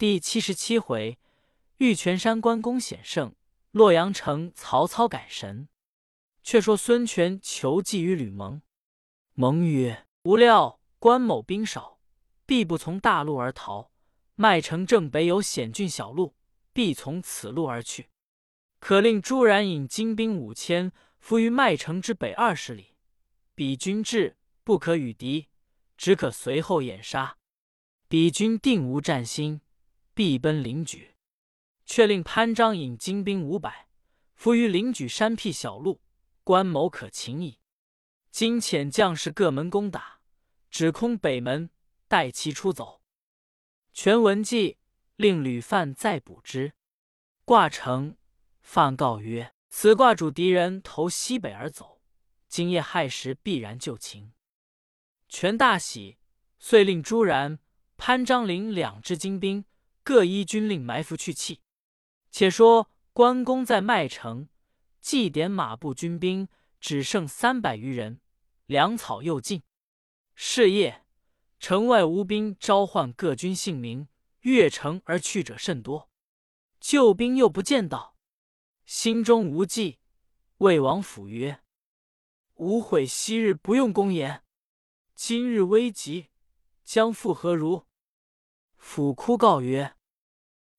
[0.00, 1.18] 第七十七回，
[1.76, 3.34] 玉泉山关公显圣，
[3.70, 5.68] 洛阳城曹操改神。
[6.42, 8.62] 却说孙权求计于吕蒙，
[9.34, 11.98] 蒙曰：“吾料关某兵少，
[12.46, 13.90] 必不从大路而逃。
[14.36, 16.34] 麦城正北有险峻小路，
[16.72, 18.08] 必从此路而去。
[18.78, 22.94] 可令朱然引精兵五千，伏于麦城之北二十里。
[23.54, 25.48] 彼军至，不可与敌，
[25.98, 27.36] 只可随后掩杀。
[28.08, 29.60] 彼军定无战心。”
[30.14, 31.16] 必奔灵举，
[31.84, 33.88] 却令潘璋引精兵五百，
[34.34, 36.00] 伏于灵举山僻小路，
[36.44, 37.58] 关某可擒矣。
[38.30, 40.20] 今遣将士各门攻打，
[40.70, 41.70] 只空北门，
[42.06, 43.02] 待其出走。
[43.92, 44.78] 全文计，
[45.16, 46.74] 令吕范再补之。
[47.44, 48.16] 挂成，
[48.62, 52.00] 范告曰：“此挂主敌人投西北而走，
[52.48, 54.32] 今夜亥时必然就擒。”
[55.28, 56.18] 全大喜，
[56.58, 57.58] 遂令朱然、
[57.96, 59.64] 潘璋领两支精兵。
[60.02, 61.60] 各依军令埋伏去气。
[62.30, 64.48] 且说关公在麦城，
[65.00, 66.48] 祭点马步军兵，
[66.80, 68.20] 只剩三百余人，
[68.66, 69.62] 粮草又尽。
[70.34, 71.04] 是夜，
[71.58, 74.08] 城外吴兵召唤各军姓名，
[74.40, 76.08] 越城而去者甚多。
[76.78, 78.16] 救兵又不见到，
[78.86, 79.98] 心中无计，
[80.58, 81.60] 魏王府曰
[82.54, 84.44] ：“吾悔昔日不用公言，
[85.14, 86.28] 今日危急，
[86.84, 87.84] 将复何如？”
[88.80, 89.94] 府哭告曰：“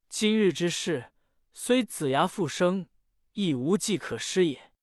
[0.09, 1.13] 今日之事，
[1.53, 2.87] 虽子牙复生，
[3.33, 4.73] 亦无计可施也。”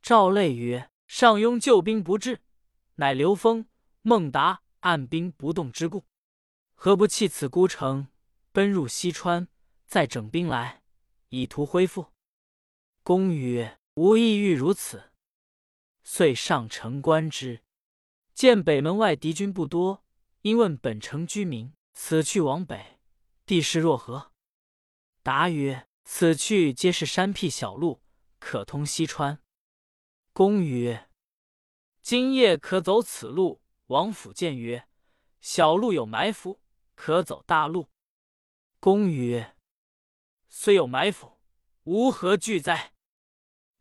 [0.00, 2.40] 赵累曰：“上庸救兵不至，
[2.94, 3.66] 乃刘封、
[4.02, 6.06] 孟达按兵不动之故，
[6.74, 8.06] 何不弃此孤城，
[8.52, 9.48] 奔入西川，
[9.84, 10.82] 再整兵来，
[11.28, 12.12] 以图恢复？”
[13.02, 15.12] 公曰：“吾意欲如此。”
[16.02, 17.62] 遂上城观之，
[18.32, 20.04] 见北门外敌军不多，
[20.42, 21.74] 因问本城居民。
[22.00, 23.00] 此去往北，
[23.44, 24.32] 地势若何？
[25.24, 28.00] 答曰：“此去皆是山僻小路，
[28.38, 29.42] 可通西川。”
[30.32, 31.10] 公曰
[32.00, 34.88] ：“今夜可走此路。”王府见曰
[35.42, 36.60] ：“小路有埋伏，
[36.94, 37.90] 可走大路。”
[38.78, 39.56] 公曰
[40.48, 41.40] ：“虽有埋伏，
[41.82, 42.94] 吾何惧哉？”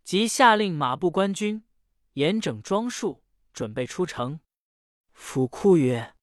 [0.03, 1.63] 即下令马步官军
[2.13, 3.23] 严整装束，
[3.53, 4.39] 准备出城。
[5.13, 6.15] 府库曰：“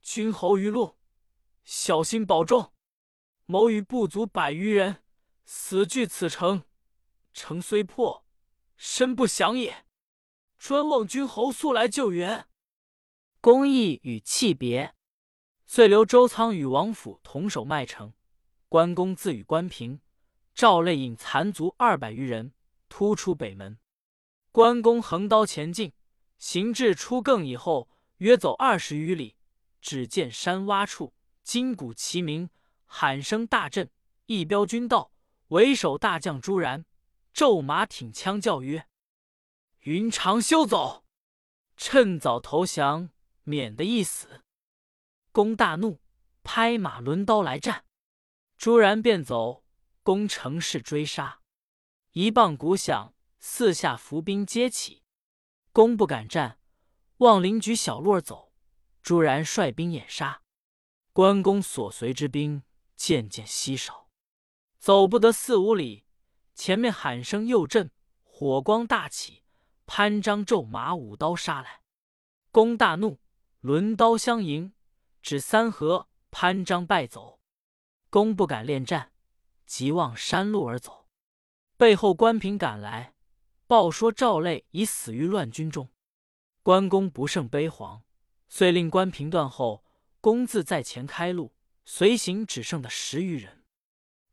[0.00, 0.96] 君侯于路。”
[1.72, 2.72] 小心保重！
[3.46, 5.04] 某与部卒百余人
[5.44, 6.64] 死据此城，
[7.32, 8.26] 城虽破，
[8.76, 9.86] 身不降也。
[10.58, 12.48] 专望君侯速来救援。
[13.40, 14.96] 公义与弃别，
[15.64, 18.14] 遂留周仓与王府同守麦城。
[18.68, 20.00] 关公自与关平、
[20.52, 22.52] 赵类引残卒二百余人
[22.88, 23.78] 突出北门。
[24.50, 25.92] 关公横刀前进，
[26.36, 29.36] 行至出更以后，约走二十余里，
[29.80, 31.14] 只见山洼处。
[31.52, 32.48] 金鼓齐鸣，
[32.86, 33.90] 喊声大震。
[34.26, 35.10] 一彪军到，
[35.48, 36.86] 为首大将朱然
[37.32, 38.86] 骤马挺枪叫曰
[39.82, 41.04] ：“云长休走！
[41.76, 43.10] 趁早投降，
[43.42, 44.44] 免得一死。”
[45.32, 46.00] 公大怒，
[46.44, 47.84] 拍马抡刀来战。
[48.56, 49.64] 朱然便走，
[50.04, 51.40] 攻乘势追杀。
[52.12, 55.02] 一棒鼓响，四下伏兵皆起。
[55.72, 56.60] 公不敢战，
[57.16, 58.52] 望邻居小路儿走。
[59.02, 60.42] 朱然率兵掩杀。
[61.12, 62.62] 关公所随之兵
[62.96, 64.08] 渐渐稀少，
[64.78, 66.04] 走不得四五里，
[66.54, 67.90] 前面喊声又震，
[68.22, 69.42] 火光大起。
[69.86, 71.82] 潘璋骤马舞刀杀来，
[72.52, 73.18] 公大怒，
[73.62, 74.72] 抡刀相迎，
[75.20, 77.40] 只三合，潘璋败走。
[78.08, 79.10] 公不敢恋战，
[79.66, 81.08] 急望山路而走。
[81.76, 83.14] 背后关平赶来，
[83.66, 85.88] 报说赵累已死于乱军中。
[86.62, 88.02] 关公不胜悲惶，
[88.48, 89.84] 遂令关平断后。
[90.20, 91.54] 公自在前开路，
[91.84, 93.64] 随行只剩的十余人。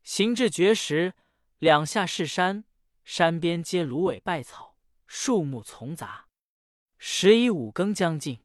[0.02, 1.14] 行至绝时，
[1.58, 2.64] 两下是山，
[3.04, 4.76] 山边皆芦苇败草，
[5.06, 6.28] 树木丛杂。
[6.98, 8.44] 时已五更将近，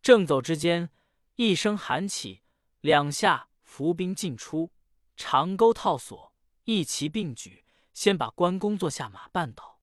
[0.00, 0.90] 正走之间，
[1.36, 2.42] 一声喊起，
[2.80, 4.72] 两下伏兵尽出，
[5.16, 6.32] 长钩套索，
[6.64, 9.80] 一齐并举，先把关公坐下马绊倒。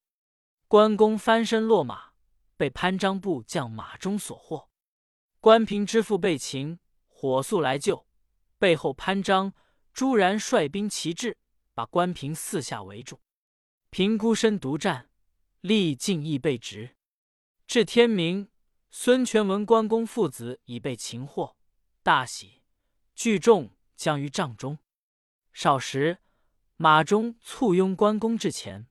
[0.67, 2.13] 关公翻身落马，
[2.55, 4.68] 被潘璋部将马中所获。
[5.41, 8.05] 关平之父被擒，火速来救。
[8.57, 9.53] 背后潘璋、
[9.93, 11.37] 朱然率兵齐至，
[11.73, 13.21] 把关平四下围住。
[13.89, 15.09] 平孤身独战，
[15.61, 16.97] 力尽亦被执。
[17.65, 18.49] 至天明，
[18.91, 21.55] 孙权闻关公父子已被擒获，
[22.03, 22.61] 大喜，
[23.15, 24.79] 聚众将于帐中。
[25.53, 26.17] 少时，
[26.75, 28.89] 马忠簇拥关公至前。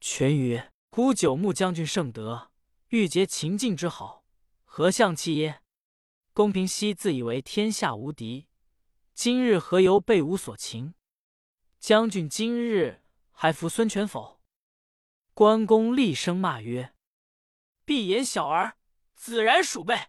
[0.00, 2.50] 权曰：“孤九牧将军圣德，
[2.88, 4.24] 欲结秦晋之好，
[4.64, 5.60] 何相弃耶？”
[6.36, 8.46] 公平熙自以为天下无敌，
[9.14, 10.92] 今日何由被吾所擒？
[11.80, 13.02] 将军今日
[13.32, 14.42] 还服孙权否？”
[15.32, 16.92] 关公厉声骂曰
[17.86, 18.76] ：“闭眼小儿，
[19.14, 20.08] 子然鼠辈！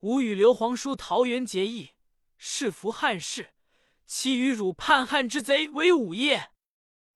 [0.00, 1.90] 吾与刘皇叔桃园结义，
[2.38, 3.52] 誓服汉室，
[4.06, 6.52] 岂与汝叛汉之贼为伍耶？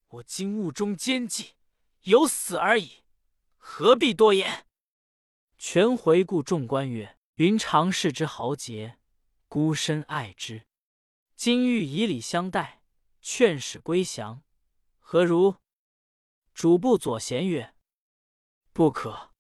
[0.09, 1.53] 我今误中奸计，
[2.03, 3.03] 有死而已，
[3.57, 4.67] 何必多言？”
[5.57, 8.97] 权回顾众官曰：“云长视之豪杰，
[9.47, 10.67] 孤身爱之。
[11.35, 12.83] 今欲以礼相待，
[13.21, 14.43] 劝使归降，
[15.01, 15.57] 何如？”
[16.55, 17.75] 主簿左贤曰
[18.73, 19.35] ：“不可。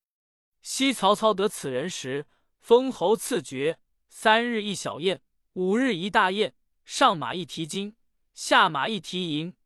[0.60, 2.26] 昔曹操得此人时，
[2.60, 5.22] 封侯赐爵，三日一小宴，
[5.54, 6.54] 五日一大宴，
[6.84, 7.96] 上马一提金，
[8.34, 9.56] 下马一提银。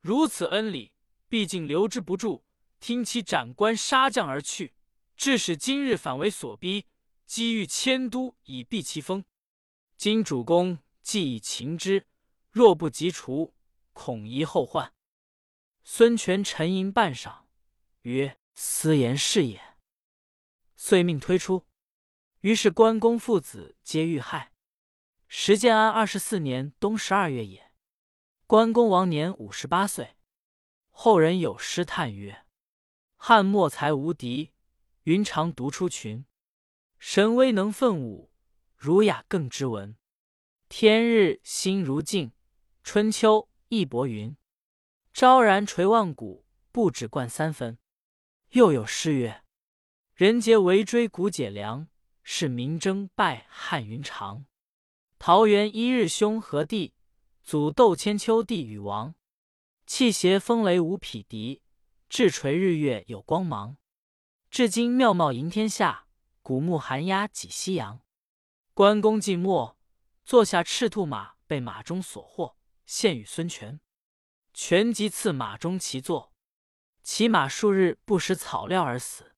[0.00, 0.92] 如此恩礼，
[1.28, 2.44] 毕竟留之不住。
[2.78, 4.74] 听其斩官杀将而去。”
[5.18, 6.86] 致使今日反为所逼，
[7.30, 9.24] 机欲迁都以避其锋。
[9.96, 12.08] 今主公既已擒之，
[12.50, 13.54] 若不及除，
[13.92, 14.92] 恐遗后患。
[15.84, 17.44] 孙权沉吟半晌，
[18.00, 19.76] 曰：“私言是也。”
[20.74, 21.68] 遂命推出。
[22.40, 24.52] 于是关公父子皆遇害。
[25.28, 27.70] 时建安二十四年冬十二月也。
[28.48, 30.16] 关公王年五十八岁。
[30.90, 32.44] 后人有诗叹曰
[33.14, 34.50] ：“汉末才无敌。”
[35.04, 36.26] 云长独出群，
[37.02, 38.30] 神威能奋武，
[38.76, 39.96] 儒雅更知文。
[40.68, 42.32] 天日心如镜，
[42.84, 44.36] 春秋义薄云。
[45.10, 47.78] 昭然垂万古，不止冠三分。
[48.50, 49.42] 又有诗曰
[50.14, 51.88] ：“人杰围追古解良，
[52.22, 54.44] 是明争败汉云长。
[55.18, 56.92] 桃园一日兄和弟，
[57.42, 59.14] 祖斗千秋地与王。
[59.86, 61.62] 气协风雷无匹敌，
[62.10, 63.78] 志垂日月有光芒。”
[64.50, 66.06] 至今妙貌迎天下，
[66.42, 68.00] 古木寒鸦几夕阳。
[68.72, 69.76] 关公寂寞，
[70.24, 72.56] 坐下赤兔马，被马中所获，
[72.86, 73.80] 献与孙权。
[74.52, 76.32] 权即赐马中骑坐，
[77.02, 79.34] 骑马数日，不食草料而死。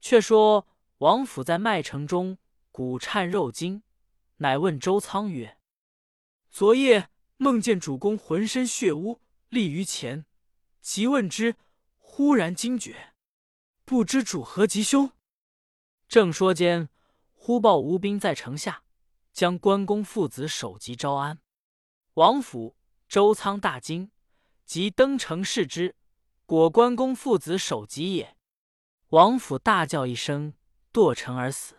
[0.00, 0.68] 却说
[0.98, 2.38] 王府在麦城中，
[2.70, 3.82] 骨颤肉惊，
[4.36, 5.58] 乃问周仓曰
[6.50, 10.26] ：“昨夜梦见主公浑身血污，立于前，
[10.80, 11.56] 即问之，
[11.98, 13.14] 忽然惊觉。”
[13.84, 15.12] 不知主何吉凶？
[16.08, 16.88] 正说间，
[17.34, 18.82] 忽报吴兵在城下，
[19.32, 21.40] 将关公父子首级招安。
[22.14, 22.76] 王府
[23.08, 24.10] 周仓大惊，
[24.64, 25.96] 即登城视之，
[26.46, 28.36] 果关公父子首级也。
[29.08, 30.54] 王府大叫一声，
[30.92, 31.74] 堕城而死。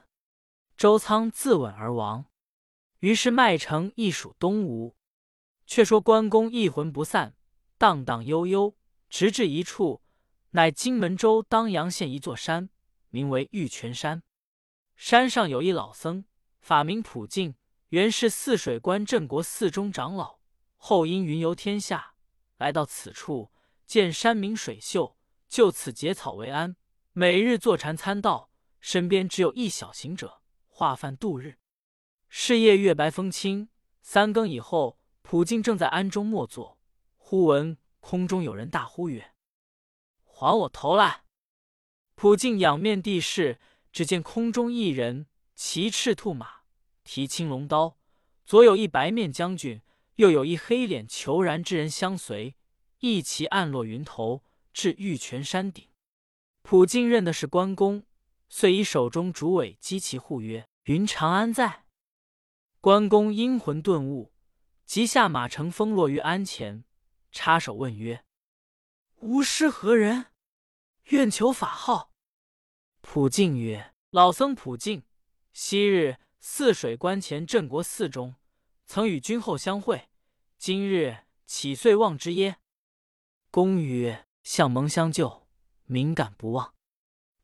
[0.75, 2.25] 周仓自刎而亡。
[2.99, 4.95] 于是麦城亦属东吴。
[5.65, 7.35] 却说关公一魂不散，
[7.77, 8.75] 荡荡悠悠，
[9.09, 10.01] 直至一处。
[10.51, 12.69] 乃荆门州当阳县一座山，
[13.09, 14.23] 名为玉泉山。
[14.95, 16.25] 山上有一老僧，
[16.59, 17.55] 法名普净，
[17.89, 20.39] 原是泗水关镇国寺中长老，
[20.75, 22.15] 后因云游天下，
[22.57, 23.51] 来到此处，
[23.85, 25.17] 见山明水秀，
[25.47, 26.75] 就此结草为庵，
[27.13, 31.59] 每日坐禅参道，身边只有一小行者，化饭度日。
[32.27, 33.69] 是夜月白风清，
[34.01, 36.79] 三更以后，普净正在庵中默坐，
[37.15, 39.33] 忽闻空中有人大呼曰：
[40.23, 41.23] 还我头来！
[42.17, 43.59] 普净仰面地视，
[43.91, 46.61] 只见空中一人骑赤兔马，
[47.03, 47.99] 提青龙刀，
[48.43, 49.83] 左有一白面将军，
[50.15, 52.55] 右有一黑脸虬髯之人相随，
[53.01, 55.87] 一骑暗落云头，至玉泉山顶。
[56.63, 58.03] 普净认的是关公，
[58.49, 61.85] 遂以手中竹苇击其护曰：“云长安在？”
[62.81, 64.33] 关公阴魂顿悟，
[64.87, 66.83] 即下马乘风落于鞍前，
[67.31, 68.25] 插手问曰。
[69.17, 70.31] 吾师何人？
[71.09, 72.06] 愿求法号。
[73.09, 75.01] 普净曰：“老僧普净，
[75.53, 78.35] 昔日泗水关前镇国寺中，
[78.85, 80.09] 曾与君后相会。
[80.57, 82.57] 今日岂遂忘之耶？”
[83.49, 85.47] 公曰：“相蒙相救，
[85.85, 86.75] 敏感不忘。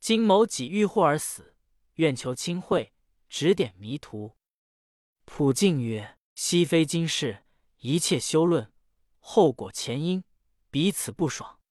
[0.02, 1.56] 今某己遇祸而死，
[1.94, 2.92] 愿求亲会，
[3.30, 4.36] 指点迷途。”
[5.24, 7.46] 普净曰：“昔非今世，
[7.78, 8.70] 一切休论，
[9.18, 10.26] 后果前因，
[10.70, 11.62] 彼此不爽。”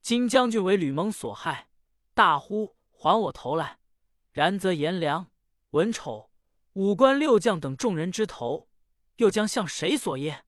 [0.00, 1.68] 今将军为吕蒙所害，
[2.14, 2.73] 大呼
[3.04, 3.80] 还我头来！
[4.32, 5.30] 然则颜良、
[5.72, 6.30] 文丑、
[6.72, 8.70] 五关六将等众人之头，
[9.16, 10.46] 又将向谁所耶？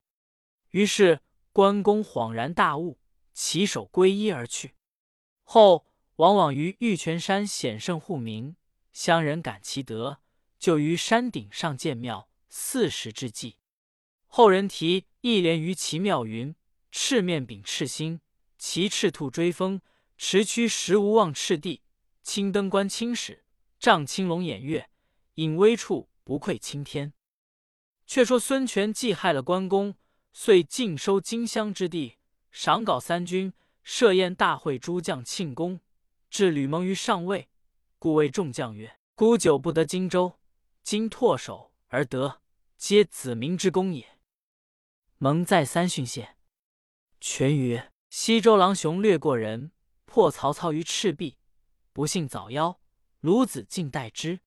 [0.71, 1.21] 于是
[1.53, 2.99] 关公恍然大悟，
[3.31, 4.73] 起手归依而去。
[5.43, 5.85] 后
[6.15, 8.55] 往往于玉泉山显圣护民，
[8.91, 10.17] 乡人感其德，
[10.57, 13.59] 就于山顶上建庙，四时之祭。
[14.25, 16.55] 后人题一联于其庙云
[16.89, 18.19] ：“赤面秉赤心。”
[18.57, 19.79] 骑赤兔追风，
[20.17, 21.83] 持驱时无望赤地；
[22.27, 23.45] 青灯观青史，
[23.79, 24.89] 仗青龙偃月，
[25.35, 27.13] 隐微处不愧青天。
[28.05, 29.95] 却说孙权既害了关公，
[30.33, 32.17] 遂尽收荆襄之地，
[32.51, 35.79] 赏稿三军，设宴大会诸将庆功，
[36.29, 37.47] 置吕蒙于上位，
[37.97, 40.37] 故谓众将曰：“孤久不得荆州，
[40.83, 42.41] 今唾手而得，
[42.75, 44.19] 皆子民之功也。”
[45.17, 46.35] 蒙再三训谢。
[47.21, 49.71] 权曰：“西周郎雄略过人，
[50.03, 51.36] 破曹操于赤壁，
[51.97, 52.77] 不幸早夭，
[53.21, 54.41] 鲁子敬代之。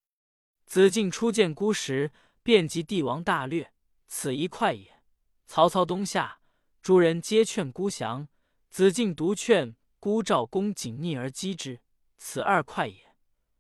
[0.66, 2.12] 子敬初见孤时。”
[2.45, 3.73] 遍及帝王大略，
[4.07, 5.02] 此一快也。
[5.47, 6.40] 曹操东下，
[6.80, 8.28] 诸人皆劝孤降，
[8.71, 11.80] 子敬独劝孤赵公瑾逆而击之，
[12.16, 13.14] 此二快也。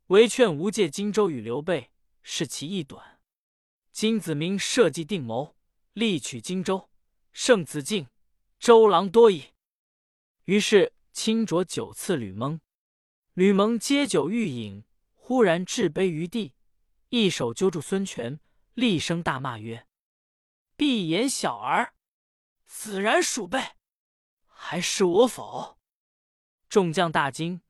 [0.06, 1.90] 唯劝吴借荆州与刘备，
[2.22, 3.20] 是其一短。
[3.92, 5.56] 今子明设计定谋，
[5.92, 6.88] 力取荆州，
[7.32, 8.06] 胜子敬、
[8.58, 9.48] 周郎多矣。
[10.44, 12.58] 于是亲酌酒赐吕蒙，
[13.34, 14.84] 吕蒙接酒欲饮，
[15.14, 16.54] 忽然置杯于地，
[17.10, 18.40] 一手揪住孙权。
[18.74, 19.86] 厉声大骂曰
[20.76, 21.94] ：“闭眼小儿，
[22.66, 23.60] 死然鼠辈，
[24.46, 25.78] 还是我否？”
[26.68, 27.60] 众将大惊，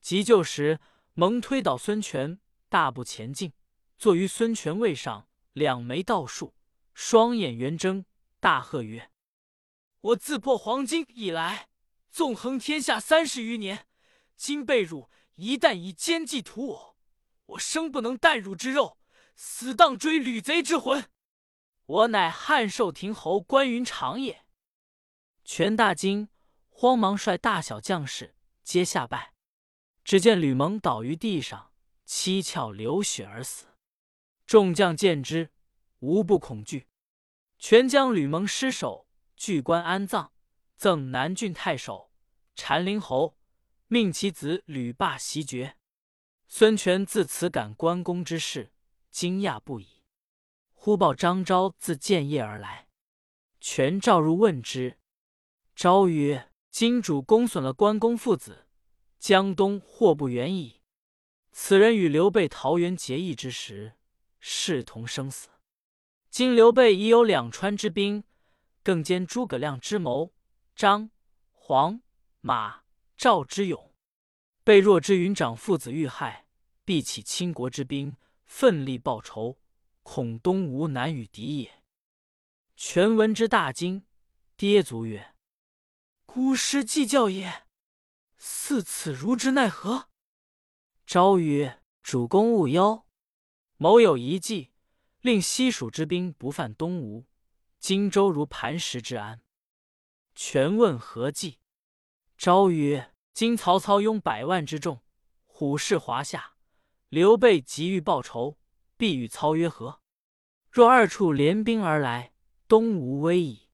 [0.00, 0.80] 急救时，
[1.14, 3.52] 蒙推倒孙权，大步前进，
[3.96, 6.54] 坐于孙权位上，两眉倒竖，
[6.92, 8.04] 双眼圆睁，
[8.40, 9.10] 大喝曰
[10.00, 11.68] ：“我自破黄巾以来，
[12.10, 13.86] 纵横天下三十余年，
[14.36, 16.96] 今被辱，一旦以奸计屠我，
[17.46, 18.98] 我生不能啖汝之肉。”
[19.38, 21.10] 死当追吕贼之魂！
[21.84, 24.46] 我乃汉寿亭侯关云长也。
[25.44, 26.30] 权大惊，
[26.70, 29.34] 慌忙率大小将士皆下拜。
[30.02, 31.70] 只见吕蒙倒于地上，
[32.06, 33.66] 七窍流血而死。
[34.46, 35.50] 众将见之，
[35.98, 36.88] 无不恐惧。
[37.58, 40.32] 权将吕蒙尸首据关安葬，
[40.78, 42.10] 赠南郡太守、
[42.54, 43.36] 禅陵侯，
[43.88, 45.76] 命其子吕霸袭爵。
[46.48, 48.72] 孙权自此感关公之事。
[49.10, 50.02] 惊讶不已，
[50.74, 52.86] 忽报张昭自建业而来，
[53.60, 54.98] 权召入问之。
[55.74, 58.66] 昭曰：“今主公损了关公父子，
[59.18, 60.82] 江东祸不远矣。
[61.50, 63.94] 此人与刘备桃园结义之时，
[64.38, 65.48] 视同生死。
[66.28, 68.24] 今刘备已有两川之兵，
[68.82, 70.34] 更兼诸葛亮之谋，
[70.74, 71.10] 张、
[71.52, 72.02] 黄、
[72.42, 72.82] 马、
[73.16, 73.94] 赵之勇，
[74.62, 76.46] 被若之云长父子遇害，
[76.84, 79.58] 必起倾国之兵。”奋力报仇，
[80.04, 81.82] 恐东吴难与敌也。
[82.76, 84.06] 权闻之大惊，
[84.56, 85.34] 跌足曰
[86.24, 87.66] ：“孤师计教也，
[88.38, 90.10] 似此如之奈何？”
[91.04, 93.04] 昭曰：“主公勿忧，
[93.78, 94.70] 某有一计，
[95.20, 97.26] 令西蜀之兵不犯东吴，
[97.80, 99.42] 荆州如磐石之安。”
[100.36, 101.58] 权问何计？
[102.36, 105.00] 昭曰：“今曹操拥百万之众，
[105.46, 106.52] 虎视华夏。”
[107.08, 108.58] 刘备急欲报仇，
[108.96, 110.00] 必与操约和。
[110.70, 112.32] 若二处联兵而来，
[112.68, 113.70] 东吴危矣。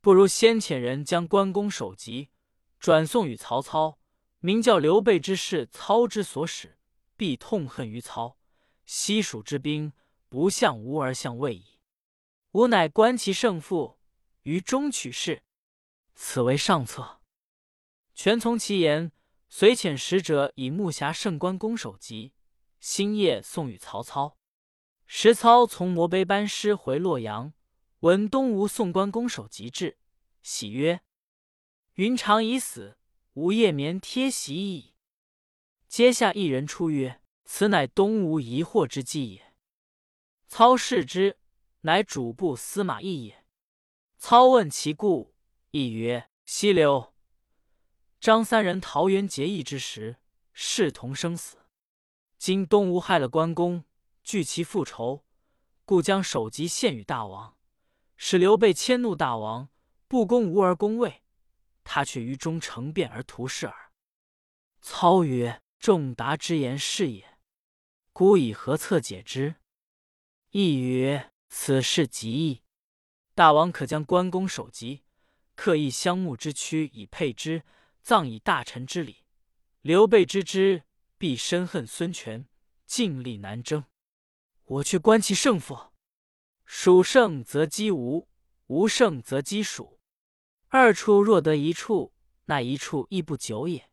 [0.00, 2.30] 不如先遣人将关公首级
[2.78, 3.98] 转送与曹操，
[4.40, 6.78] 明教刘备之事，操之所使，
[7.16, 8.36] 必痛恨于操。
[8.84, 9.92] 西蜀之兵
[10.28, 11.80] 不向吴而向魏矣。
[12.52, 13.98] 吾乃观其胜负，
[14.42, 15.42] 于中取势，
[16.14, 17.15] 此为上策。
[18.16, 19.12] 权从其言，
[19.50, 22.32] 遂遣使者以木匣胜关公首级。
[22.80, 24.38] 星夜送与曹操，
[25.06, 27.52] 时操从摩碑班师回洛阳，
[28.00, 29.98] 闻东吴送关公首级至，
[30.40, 31.02] 喜曰
[31.96, 32.96] ：“云长已死，
[33.34, 34.94] 吾夜眠贴席矣。”
[35.86, 39.54] 阶下一人出曰：“此乃东吴疑惑之计也。”
[40.48, 41.36] 操视之，
[41.82, 43.44] 乃主簿司马懿也。
[44.16, 45.34] 操问其故，
[45.72, 47.12] 懿曰：“西流、
[48.20, 50.16] 张三人桃园结义之时，
[50.52, 51.58] 视同生死。”
[52.38, 53.84] 今东吴害了关公，
[54.22, 55.24] 惧其复仇，
[55.84, 57.56] 故将首级献与大王，
[58.16, 59.70] 使刘备迁怒大王，
[60.06, 61.22] 不攻吴而攻魏，
[61.82, 63.92] 他却于中成变而图事耳。
[64.82, 67.38] 操曰：“仲达之言是也，
[68.12, 69.56] 孤以何策解之？”
[70.52, 72.62] 亦曰：“此事极易，
[73.34, 75.04] 大王可将关公首级
[75.54, 77.62] 刻一香木之躯以配之，
[78.06, 79.24] 葬以大臣之礼。
[79.80, 80.84] 刘备知之。”
[81.18, 82.46] 必深恨孙权，
[82.84, 83.86] 尽力难争。
[84.64, 85.74] 我却观其胜负，
[86.66, 88.28] 蜀胜则击吴，
[88.66, 89.98] 吴胜则击蜀。
[90.68, 92.12] 二处若得一处，
[92.44, 93.90] 那一处亦不久也。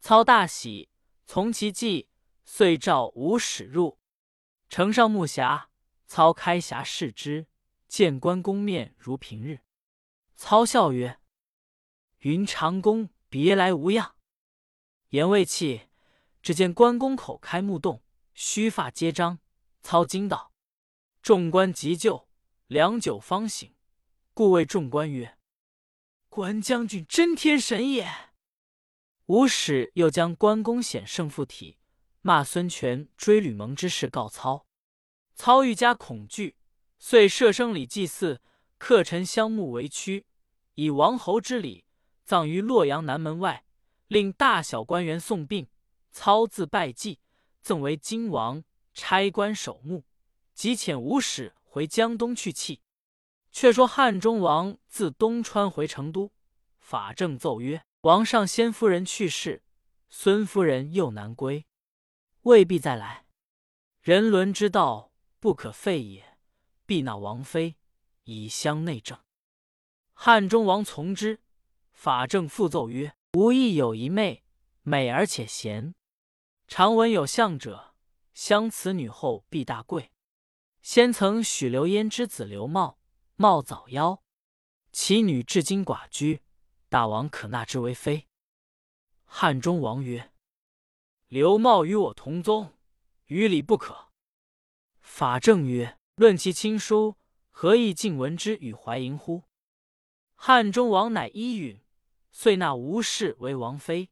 [0.00, 0.88] 操大喜，
[1.26, 2.08] 从其计，
[2.46, 3.98] 遂召吴使入，
[4.70, 5.66] 城上木匣。
[6.06, 7.46] 操开匣视之，
[7.88, 9.60] 见关公面如平日。
[10.34, 11.20] 操笑曰
[12.22, 14.16] ：“云长公别来无恙。”
[15.10, 15.82] 言未弃。
[16.42, 18.02] 只见关公口开目洞，
[18.34, 19.38] 须发皆张。
[19.80, 20.52] 操惊道
[21.22, 22.28] ：“众官急救，
[22.66, 23.72] 良久方醒，
[24.34, 25.38] 故谓众官曰
[26.28, 28.12] ：“关将军真天神也。”
[29.26, 31.78] 吴使又将关公显圣附体，
[32.22, 34.66] 骂孙权追吕蒙之事告操。
[35.36, 36.56] 操愈加恐惧，
[36.98, 38.42] 遂设生礼祭祀，
[38.78, 40.26] 刻臣相慕为屈，
[40.74, 41.84] 以王侯之礼
[42.24, 43.64] 葬于洛阳南门外，
[44.06, 45.68] 令大小官员送殡。
[46.10, 47.20] 操自拜祭，
[47.62, 48.62] 赠为金王，
[48.92, 50.04] 差官守墓，
[50.52, 52.80] 即遣吴使回江东去讫。
[53.50, 56.30] 却说汉中王自东川回成都，
[56.78, 57.82] 法正奏曰。
[58.02, 59.62] 王上先夫人去世，
[60.10, 61.66] 孙夫人又难归，
[62.42, 63.26] 未必再来。
[64.00, 66.36] 人伦之道不可废也，
[66.84, 67.76] 必纳王妃
[68.24, 69.18] 以相内政。
[70.12, 71.40] 汉中王从之。
[71.92, 74.44] 法正复奏曰：“吾亦有一妹，
[74.82, 75.94] 美而且贤。
[76.66, 77.94] 常闻有相者，
[78.34, 80.10] 相此女后必大贵。
[80.80, 82.98] 先曾许刘焉之子刘茂，
[83.36, 84.20] 茂早夭，
[84.90, 86.42] 其女至今寡居。”
[86.88, 88.28] 大王可纳之为妃。
[89.24, 90.32] 汉中王曰
[91.28, 92.74] ：“刘茂与我同宗，
[93.26, 94.08] 于礼不可。”
[95.00, 97.16] 法正曰：“论其亲疏，
[97.50, 99.44] 何以尽闻之与怀银乎？”
[100.44, 101.80] 汉中王乃依允，
[102.32, 104.10] 遂纳吴氏为王妃。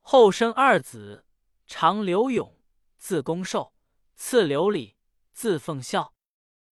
[0.00, 1.24] 后生二子，
[1.68, 2.58] 长刘永，
[2.98, 3.72] 字公寿；
[4.16, 4.96] 次刘礼，
[5.32, 6.14] 字奉孝。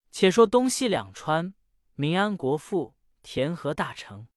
[0.10, 1.54] 且说东西两川，
[1.94, 4.28] 民安国富，田和大成。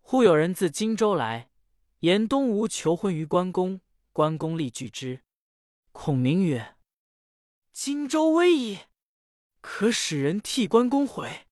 [0.00, 1.50] 忽有人自荆州来，
[1.98, 3.82] 言东吴求婚于关公。
[4.14, 5.22] 关公立拒之。
[5.92, 6.76] 孔明曰
[7.72, 8.78] ：“荆州危矣，
[9.60, 11.46] 可使人替关公回。”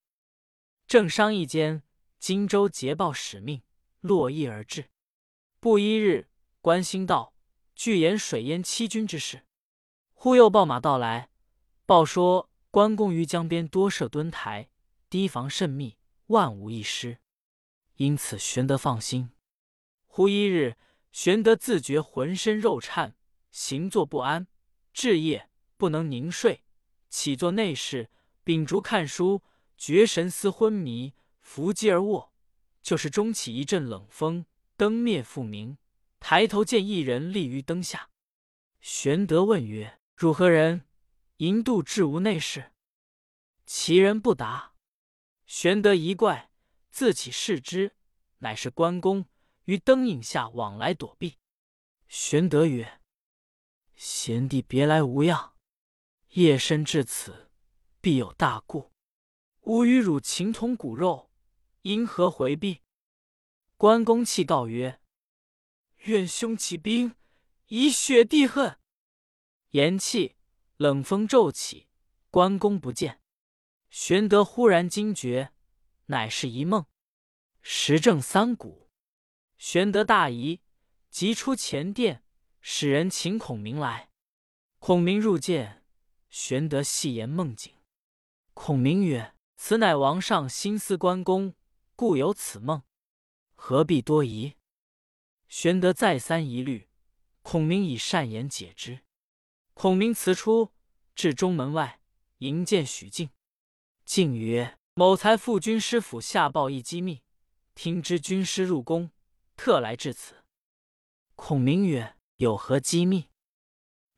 [0.87, 1.83] 正商议间，
[2.21, 3.63] 荆州捷报使命，
[3.99, 4.91] 络绎而至。
[5.59, 6.29] 不一日，
[6.61, 7.33] 关兴道，
[7.73, 9.47] 据言水淹七军之事。
[10.13, 11.31] 忽又报马到来，
[11.87, 14.69] 报说关公于江边多设墩台，
[15.09, 15.97] 堤防甚密，
[16.27, 17.17] 万无一失。
[17.95, 19.31] 因此，玄德放心。
[20.05, 20.77] 忽一日，
[21.11, 23.15] 玄德自觉浑身肉颤，
[23.49, 24.45] 行坐不安，
[24.93, 26.63] 至夜不能宁睡，
[27.09, 28.11] 起坐内室，
[28.43, 29.41] 秉烛看书，
[29.75, 31.15] 觉神思昏迷，
[31.51, 32.31] 伏击而卧。
[32.81, 34.45] 就是中起一阵冷风，
[34.77, 35.77] 灯灭复明，
[36.17, 38.09] 抬头见一人立于灯下。
[38.79, 40.87] 玄德问曰：“汝何人？
[41.37, 42.71] 银度至无内室？”
[43.67, 44.75] 其人不答。
[45.45, 46.51] 玄德疑怪。
[46.89, 47.95] 自起视之，
[48.39, 49.25] 乃是关公
[49.63, 51.37] 于灯影下往来躲避。
[52.07, 53.01] 玄德曰
[53.95, 55.55] ：“贤弟别来无恙，
[56.31, 57.49] 夜深至此，
[58.01, 58.91] 必有大故。
[59.61, 61.30] 吾与汝情同骨肉，
[61.81, 62.81] 因何回避？”
[63.77, 64.99] 关公气告曰
[66.05, 67.15] ：“愿兄起兵，
[67.67, 68.77] 以雪弟恨。”
[69.71, 70.35] 言讫，
[70.77, 71.87] 冷风骤起，
[72.29, 73.21] 关公不见。
[73.89, 75.53] 玄德忽然惊觉。
[76.07, 76.87] 乃是一梦，
[77.61, 78.89] 时正三鼓。
[79.57, 80.59] 玄德大疑，
[81.09, 82.25] 急出前殿，
[82.59, 84.11] 使人请孔明来。
[84.79, 85.85] 孔明入见，
[86.29, 87.73] 玄德细言梦境。
[88.53, 91.55] 孔明曰：“此乃王上心思关公，
[92.01, 92.81] 故有此梦，
[93.53, 94.55] 何必多疑？”
[95.47, 96.89] 玄德再三疑虑，
[97.43, 99.01] 孔明以善言解之。
[99.75, 100.73] 孔明辞出，
[101.13, 102.01] 至中门外
[102.39, 103.29] 迎见许靖。
[104.03, 104.79] 靖曰。
[104.95, 107.21] 某才赴军师府下报一机密，
[107.75, 109.11] 听知军师入宫，
[109.55, 110.43] 特来至此。
[111.35, 113.29] 孔明曰：“有何机密？”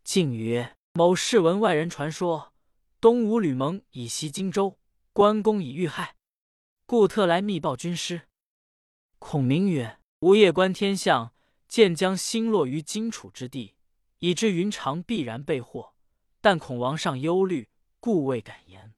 [0.05, 2.53] 靖曰：“某事闻外人传说，
[3.01, 4.79] 东吴吕蒙已袭荆州，
[5.11, 6.15] 关公已遇害，
[6.93, 8.27] 故特来密报军师。”
[9.17, 11.33] 孔明曰：“吾夜观天象，
[11.67, 13.73] 见将星落于荆楚之地，
[14.19, 15.95] 已知云长必然被祸，
[16.39, 17.67] 但恐王上忧虑，
[17.99, 18.93] 故未敢言。”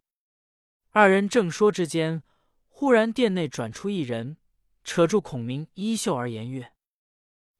[0.92, 2.22] 二人正说之间，
[2.68, 4.36] 忽然殿内转出一人，
[4.84, 6.74] 扯住孔明衣袖而言曰：“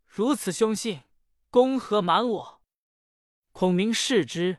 [0.06, 1.04] 如此凶信，
[1.50, 2.62] 公何瞒我？”
[3.54, 4.58] 孔明视之，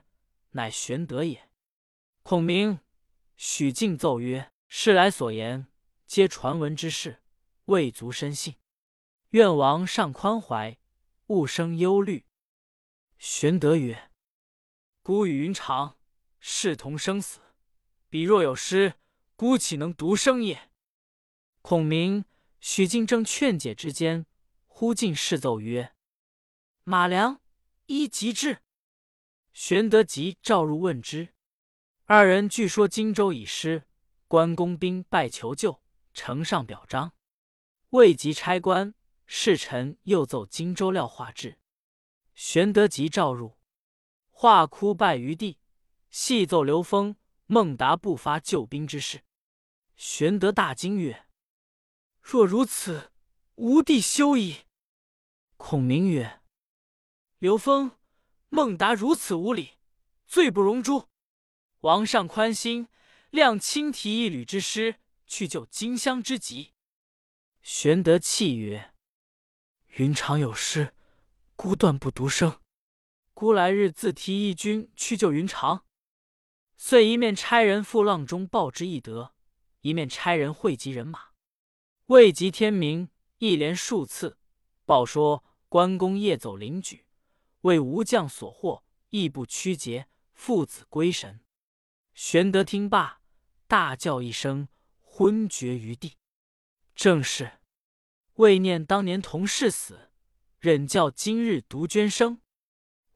[0.52, 1.50] 乃玄德也。
[2.22, 2.78] 孔明、
[3.36, 5.68] 许靖奏曰：“世来所言，
[6.06, 7.22] 皆传闻之事，
[7.66, 8.56] 未足深信。
[9.30, 10.78] 愿王上宽怀，
[11.28, 12.26] 勿生忧虑。”
[13.18, 14.10] 玄德曰
[15.02, 15.96] ：“孤与云长，
[16.40, 17.40] 视同生死。”
[18.08, 18.94] 彼若有失，
[19.34, 20.70] 孤岂能独生也？
[21.60, 22.24] 孔明、
[22.60, 24.26] 许靖正劝解之间，
[24.66, 25.94] 忽进侍奏曰
[26.84, 27.40] ：“马良，
[27.86, 28.62] 一急至。”
[29.52, 31.34] 玄德即召入问之。
[32.04, 33.86] 二人据说荆州已失，
[34.28, 37.12] 关公兵败求救，呈上表彰。
[37.90, 38.94] 未及差官，
[39.26, 41.58] 侍臣又奏荆州廖化至。
[42.34, 43.56] 玄德即召入，
[44.30, 45.58] 化哭拜于地，
[46.10, 47.16] 细奏刘封。
[47.48, 49.22] 孟达不发救兵之事。
[49.94, 51.28] 玄德大惊曰
[52.20, 53.12] ：“若如此，
[53.54, 54.62] 吾弟休矣。”
[55.56, 56.40] 孔明曰
[57.38, 57.92] ：“刘封、
[58.48, 59.74] 孟达如此无礼，
[60.26, 61.08] 罪不容诛。
[61.82, 62.88] 王上宽心，
[63.30, 66.74] 亮轻提一旅之师去救荆襄之急。”
[67.62, 68.94] 玄德泣曰
[69.98, 70.94] ：“云长有失，
[71.54, 72.60] 孤断不独生。
[73.34, 75.84] 孤来日自提义军去救云长。”
[76.78, 79.34] 遂一面差人赴阆中报之翼德，
[79.80, 81.30] 一面差人汇集人马。
[82.06, 83.08] 未及天明，
[83.38, 84.38] 一连数次
[84.84, 87.06] 报说关公夜走灵举，
[87.62, 91.40] 为吴将所获，亦不屈节，父子归神。
[92.16, 93.20] 玄德听罢，
[93.68, 94.68] 大叫一声，
[95.02, 96.16] 昏厥于地。
[96.94, 97.58] 正是
[98.36, 100.10] 未念当年同事死，
[100.58, 102.40] 忍教今日独捐生。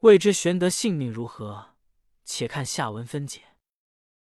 [0.01, 1.73] 未知玄德性命如何？
[2.23, 3.50] 且看下文分解。